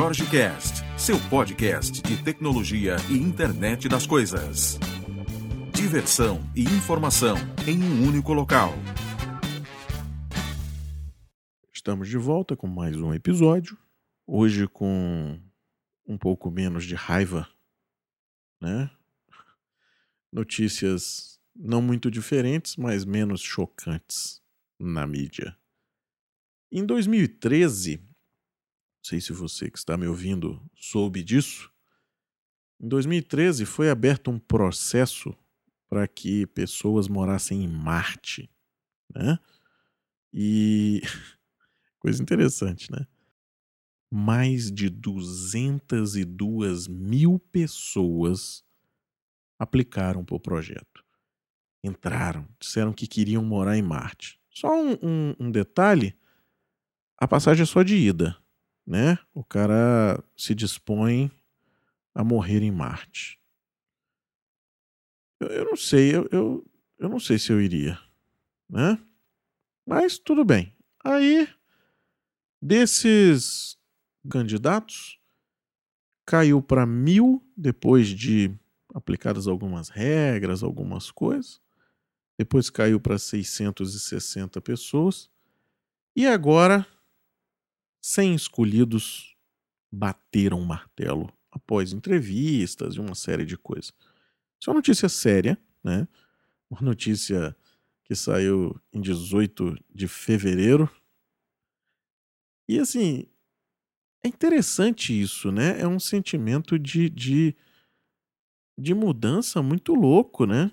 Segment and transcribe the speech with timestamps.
[0.00, 4.78] Jorge Cast, seu podcast de tecnologia e internet das coisas.
[5.74, 7.36] Diversão e informação
[7.68, 8.72] em um único local.
[11.70, 13.76] Estamos de volta com mais um episódio.
[14.26, 15.38] Hoje com
[16.06, 17.46] um pouco menos de raiva,
[18.58, 18.90] né?
[20.32, 24.40] Notícias não muito diferentes, mas menos chocantes
[24.78, 25.54] na mídia.
[26.72, 28.09] Em 2013,
[29.00, 31.72] não sei se você que está me ouvindo soube disso,
[32.78, 35.34] em 2013 foi aberto um processo
[35.88, 38.50] para que pessoas morassem em Marte,
[39.14, 39.38] né?
[40.32, 41.00] E
[41.98, 43.06] coisa interessante, né?
[44.10, 48.64] Mais de 202 mil pessoas
[49.58, 51.04] aplicaram para o projeto.
[51.82, 54.40] Entraram, disseram que queriam morar em Marte.
[54.50, 56.16] Só um, um, um detalhe:
[57.18, 58.39] a passagem é só de ida,
[58.90, 59.16] né?
[59.32, 61.30] O cara se dispõe
[62.12, 63.40] a morrer em Marte.
[65.38, 66.66] Eu, eu não sei, eu, eu,
[66.98, 67.96] eu não sei se eu iria,
[68.68, 68.98] né?
[69.86, 70.74] Mas tudo bem.
[71.04, 71.48] Aí,
[72.60, 73.78] desses
[74.28, 75.20] candidatos,
[76.26, 78.52] caiu para mil depois de
[78.92, 81.60] aplicadas algumas regras, algumas coisas.
[82.36, 85.30] Depois caiu para 660 pessoas.
[86.16, 86.84] E agora
[88.02, 89.36] 100 escolhidos
[89.92, 93.92] bateram o martelo após entrevistas e uma série de coisas.
[94.60, 96.06] Isso é uma notícia séria, né?
[96.70, 97.56] Uma notícia
[98.04, 100.88] que saiu em 18 de fevereiro.
[102.68, 103.26] E assim,
[104.24, 105.80] é interessante isso, né?
[105.80, 107.56] É um sentimento de, de,
[108.78, 110.70] de mudança muito louco, né?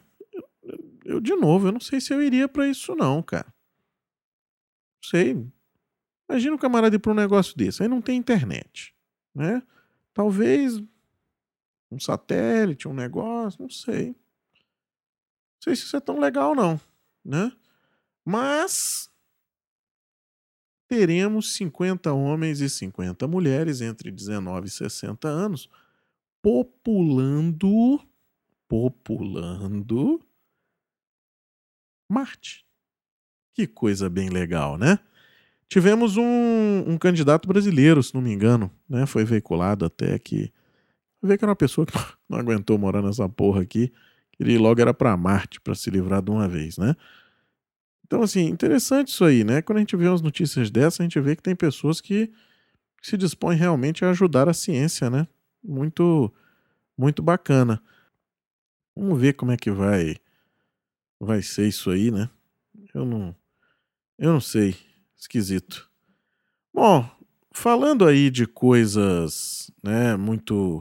[0.64, 3.48] Eu, eu, de novo, eu não sei se eu iria para isso, não, cara.
[3.48, 5.48] Não sei.
[6.30, 7.82] Imagina o camarada ir para um negócio desse.
[7.82, 8.94] Aí não tem internet,
[9.34, 9.64] né?
[10.14, 10.82] Talvez
[11.92, 14.10] um satélite, um negócio, não sei.
[14.10, 14.16] Não
[15.64, 16.80] sei se isso é tão legal, não,
[17.24, 17.52] né?
[18.26, 19.10] Mas
[20.88, 25.70] teremos 50 homens e 50 mulheres entre 19 e 60 anos
[26.42, 28.00] populando
[28.68, 30.22] populando
[32.10, 32.66] Marte.
[33.54, 35.00] Que coisa bem legal, né?
[35.70, 39.06] Tivemos um, um, candidato brasileiro, se não me engano, né?
[39.06, 40.52] Foi veiculado até que.
[41.22, 41.94] Vê que era uma pessoa que
[42.30, 43.92] não aguentou morar nessa porra aqui.
[44.40, 46.96] Ir logo era para Marte para se livrar de uma vez, né?
[48.06, 49.62] Então, assim, interessante isso aí, né?
[49.62, 52.32] Quando a gente vê umas notícias dessas, a gente vê que tem pessoas que
[53.02, 55.28] se dispõem realmente a ajudar a ciência, né?
[55.62, 56.34] Muito,
[56.98, 57.82] muito bacana.
[58.96, 60.16] Vamos ver como é que vai,
[61.20, 62.30] vai ser isso aí, né?
[62.94, 63.36] Eu não,
[64.18, 64.87] eu não sei
[65.18, 65.90] esquisito.
[66.74, 67.10] Bom,
[67.52, 70.80] falando aí de coisas, né, muito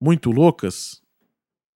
[0.00, 1.02] muito loucas,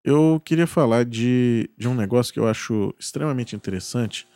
[0.04, 4.26] eu queria falar de, de um negócio que eu acho extremamente interessante.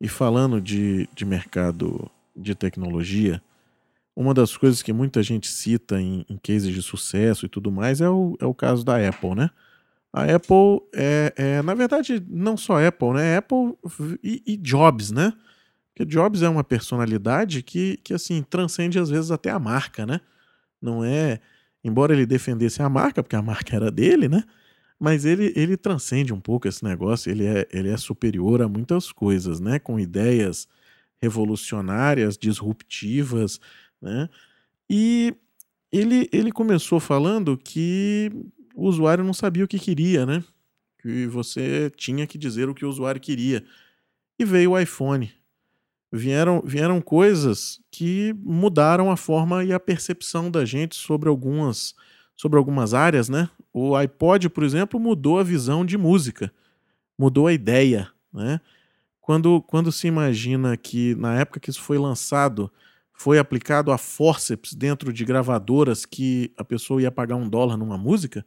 [0.00, 3.42] E falando de, de mercado de tecnologia,
[4.16, 8.00] uma das coisas que muita gente cita em, em cases de sucesso e tudo mais
[8.00, 9.50] é o, é o caso da Apple, né?
[10.12, 13.36] A Apple é, é, na verdade, não só Apple, né?
[13.36, 13.74] Apple
[14.22, 15.32] e, e Jobs, né?
[16.00, 20.20] Porque Jobs é uma personalidade que, que assim, transcende às vezes até a marca, né?
[20.80, 21.40] Não é.
[21.84, 24.44] Embora ele defendesse a marca, porque a marca era dele, né?
[24.98, 29.12] Mas ele, ele transcende um pouco esse negócio, ele é, ele é superior a muitas
[29.12, 29.78] coisas, né?
[29.78, 30.66] Com ideias
[31.20, 33.60] revolucionárias, disruptivas,
[34.00, 34.26] né?
[34.88, 35.34] E
[35.92, 38.32] ele, ele começou falando que
[38.74, 40.42] o usuário não sabia o que queria, né?
[41.02, 43.62] Que você tinha que dizer o que o usuário queria.
[44.38, 45.30] E veio o iPhone
[46.12, 51.94] vieram, vieram coisas que mudaram a forma e a percepção da gente sobre algumas,
[52.36, 53.48] sobre algumas áreas, né?
[53.72, 56.52] O iPod, por exemplo, mudou a visão de música,
[57.18, 58.60] mudou a ideia, né?
[59.20, 62.72] Quando, quando se imagina que na época que isso foi lançado,
[63.12, 67.98] foi aplicado a forceps dentro de gravadoras que a pessoa ia pagar um dólar numa
[67.98, 68.44] música,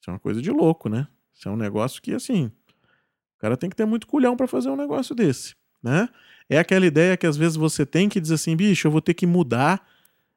[0.00, 1.06] isso é uma coisa de louco, né?
[1.34, 4.70] Isso é um negócio que, assim, o cara tem que ter muito culhão para fazer
[4.70, 6.08] um negócio desse, né?
[6.48, 9.14] É aquela ideia que às vezes você tem que dizer assim, bicho, eu vou ter
[9.14, 9.86] que mudar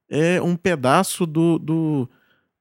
[0.09, 2.09] é, um pedaço do, do,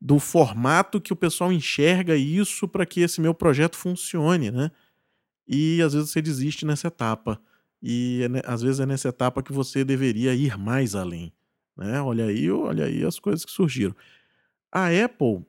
[0.00, 4.70] do formato que o pessoal enxerga isso para que esse meu projeto funcione, né?
[5.48, 7.40] E às vezes você desiste nessa etapa.
[7.82, 11.32] E é, às vezes é nessa etapa que você deveria ir mais além.
[11.76, 12.00] Né?
[12.00, 13.96] Olha aí, olha aí as coisas que surgiram.
[14.70, 15.44] A Apple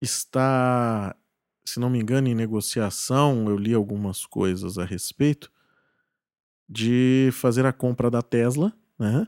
[0.00, 1.14] está,
[1.62, 5.51] se não me engano, em negociação, eu li algumas coisas a respeito,
[6.72, 9.26] de fazer a compra da Tesla, né?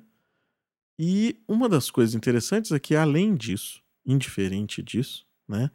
[0.98, 5.70] E uma das coisas interessantes é que, além disso, indiferente disso, né,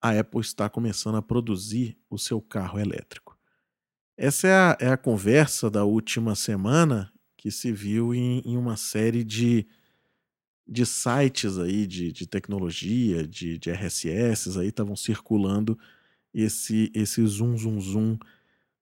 [0.00, 3.36] a Apple está começando a produzir o seu carro elétrico.
[4.16, 8.76] Essa é a, é a conversa da última semana que se viu em, em uma
[8.76, 9.66] série de,
[10.66, 15.78] de sites aí de, de tecnologia, de, de RSS, aí estavam circulando
[16.32, 18.18] esse, esse zoom, zoom, zoom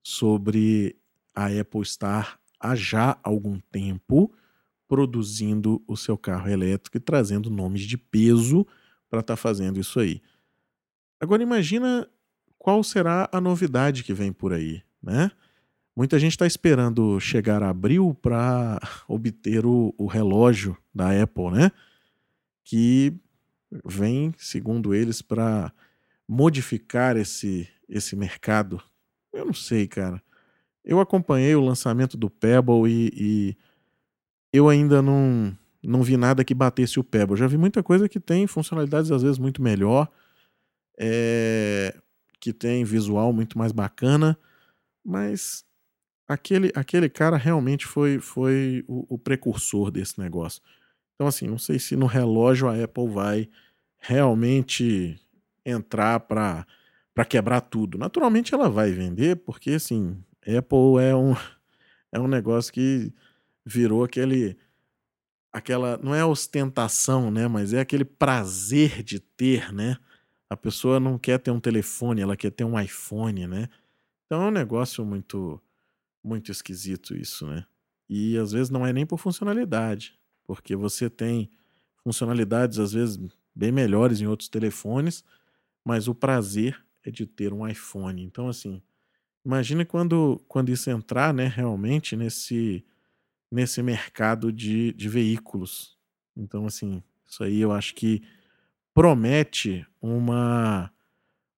[0.03, 1.00] sobre
[1.35, 4.33] a Apple estar há já algum tempo
[4.87, 8.65] produzindo o seu carro elétrico e trazendo nomes de peso
[9.09, 10.21] para estar tá fazendo isso aí.
[11.19, 12.07] Agora imagina
[12.57, 15.31] qual será a novidade que vem por aí, né?
[15.95, 21.71] Muita gente está esperando chegar a abril para obter o, o, relógio da Apple, né?
[22.63, 23.13] Que
[23.85, 25.71] vem, segundo eles, para
[26.27, 28.81] modificar esse, esse mercado.
[29.33, 30.21] Eu não sei, cara.
[30.83, 33.57] Eu acompanhei o lançamento do Pebble e, e
[34.51, 37.37] eu ainda não, não vi nada que batesse o Pebble.
[37.37, 40.09] Já vi muita coisa que tem funcionalidades às vezes muito melhor,
[40.97, 41.95] é,
[42.39, 44.37] que tem visual muito mais bacana,
[45.03, 45.63] mas
[46.27, 50.61] aquele, aquele cara realmente foi, foi o, o precursor desse negócio.
[51.15, 53.49] Então, assim, não sei se no relógio a Apple vai
[53.99, 55.19] realmente
[55.63, 56.65] entrar para
[57.29, 57.97] quebrar tudo.
[57.97, 61.33] Naturalmente ela vai vender, porque assim, Apple é um,
[62.11, 63.13] é um negócio que
[63.65, 64.57] virou aquele
[65.51, 69.97] aquela não é ostentação, né, mas é aquele prazer de ter, né?
[70.49, 73.69] A pessoa não quer ter um telefone, ela quer ter um iPhone, né?
[74.25, 75.61] Então é um negócio muito
[76.23, 77.65] muito esquisito isso, né?
[78.09, 81.49] E às vezes não é nem por funcionalidade, porque você tem
[82.03, 83.19] funcionalidades às vezes
[83.55, 85.23] bem melhores em outros telefones,
[85.83, 88.23] mas o prazer é de ter um iPhone.
[88.23, 88.81] Então assim,
[89.45, 92.85] imagine quando quando isso entrar, né, realmente nesse
[93.51, 95.97] nesse mercado de, de veículos.
[96.37, 98.23] Então, assim, isso aí eu acho que
[98.93, 100.91] promete uma,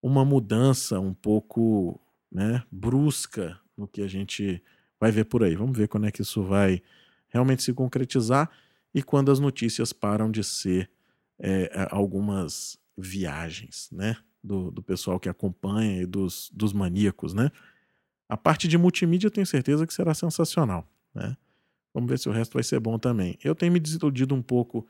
[0.02, 2.00] uma mudança um pouco
[2.30, 4.62] né, brusca no que a gente
[4.98, 5.54] vai ver por aí.
[5.54, 6.82] Vamos ver quando é que isso vai
[7.28, 8.50] realmente se concretizar
[8.92, 10.90] e quando as notícias param de ser
[11.38, 14.16] é, algumas viagens, né?
[14.42, 17.50] Do, do pessoal que acompanha e dos, dos maníacos, né?
[18.34, 21.36] A parte de multimídia eu tenho certeza que será sensacional, né?
[21.94, 23.38] Vamos ver se o resto vai ser bom também.
[23.44, 24.84] Eu tenho me desiludido um pouco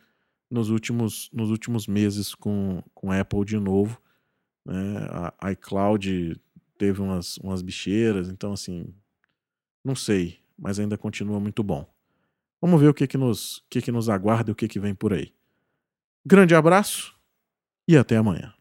[0.50, 4.00] nos últimos, nos últimos meses com, com Apple de novo.
[4.64, 4.96] Né?
[5.38, 6.40] A iCloud
[6.78, 8.94] teve umas, umas bicheiras, então assim,
[9.84, 11.86] não sei, mas ainda continua muito bom.
[12.62, 14.94] Vamos ver o que, que, nos, que, que nos aguarda e o que, que vem
[14.94, 15.34] por aí.
[16.24, 17.14] Grande abraço
[17.86, 18.54] e até amanhã.